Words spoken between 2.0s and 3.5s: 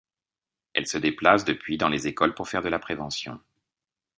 écoles pour faire de la prévention.